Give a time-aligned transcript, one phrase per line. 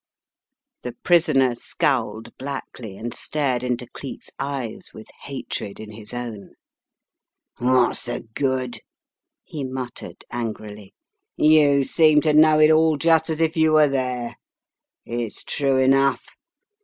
[0.81, 6.55] The prisoner scowled blackly and stared into Cleek's eyes with hatred in his own.
[7.59, 8.79] "What's the good?"
[9.43, 10.95] he muttered, angrily.
[11.37, 14.37] "You seem to know it all just as if you were there.
[15.05, 16.25] It's true enough.